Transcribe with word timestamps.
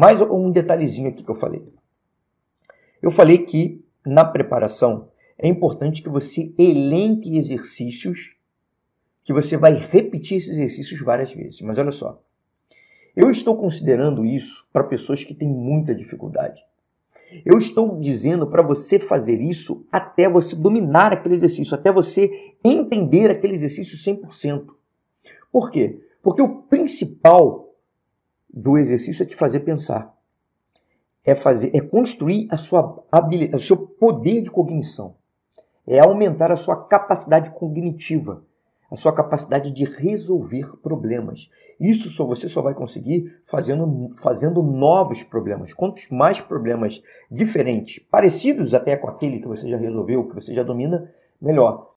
Mais 0.00 0.18
um 0.18 0.50
detalhezinho 0.50 1.10
aqui 1.10 1.22
que 1.22 1.30
eu 1.30 1.34
falei. 1.34 1.62
Eu 3.02 3.10
falei 3.10 3.36
que 3.36 3.84
na 4.02 4.24
preparação 4.24 5.10
é 5.36 5.46
importante 5.46 6.02
que 6.02 6.08
você 6.08 6.54
elenque 6.56 7.36
exercícios 7.36 8.34
que 9.22 9.30
você 9.30 9.58
vai 9.58 9.74
repetir 9.74 10.38
esses 10.38 10.52
exercícios 10.52 10.98
várias 11.02 11.34
vezes. 11.34 11.60
Mas 11.60 11.78
olha 11.78 11.92
só, 11.92 12.18
eu 13.14 13.30
estou 13.30 13.58
considerando 13.58 14.24
isso 14.24 14.66
para 14.72 14.84
pessoas 14.84 15.22
que 15.22 15.34
têm 15.34 15.50
muita 15.50 15.94
dificuldade. 15.94 16.64
Eu 17.44 17.58
estou 17.58 17.98
dizendo 18.00 18.46
para 18.46 18.62
você 18.62 18.98
fazer 18.98 19.38
isso 19.38 19.86
até 19.92 20.30
você 20.30 20.56
dominar 20.56 21.12
aquele 21.12 21.34
exercício, 21.34 21.74
até 21.74 21.92
você 21.92 22.54
entender 22.64 23.30
aquele 23.30 23.52
exercício 23.52 23.98
100%. 23.98 24.64
Por 25.52 25.70
quê? 25.70 26.00
Porque 26.22 26.40
o 26.40 26.62
principal 26.62 27.69
do 28.52 28.76
exercício 28.76 29.22
é 29.22 29.26
te 29.26 29.36
fazer 29.36 29.60
pensar. 29.60 30.14
É 31.24 31.34
fazer, 31.34 31.70
é 31.74 31.80
construir 31.80 32.48
a 32.50 32.56
sua 32.56 33.04
habilidade, 33.10 33.62
o 33.62 33.66
seu 33.66 33.76
poder 33.76 34.42
de 34.42 34.50
cognição. 34.50 35.14
É 35.86 35.98
aumentar 35.98 36.50
a 36.50 36.56
sua 36.56 36.84
capacidade 36.84 37.50
cognitiva 37.50 38.42
a 38.90 38.96
sua 38.96 39.12
capacidade 39.12 39.70
de 39.70 39.84
resolver 39.84 40.66
problemas. 40.82 41.48
Isso 41.78 42.08
só 42.10 42.26
você 42.26 42.48
só 42.48 42.60
vai 42.60 42.74
conseguir 42.74 43.40
fazendo, 43.46 44.12
fazendo 44.16 44.62
novos 44.62 45.22
problemas. 45.22 45.72
Quantos 45.72 46.08
mais 46.10 46.40
problemas 46.40 47.00
diferentes, 47.30 48.00
parecidos 48.00 48.74
até 48.74 48.96
com 48.96 49.08
aquele 49.08 49.38
que 49.38 49.46
você 49.46 49.68
já 49.68 49.76
resolveu, 49.76 50.28
que 50.28 50.34
você 50.34 50.52
já 50.52 50.64
domina, 50.64 51.08
melhor. 51.40 51.94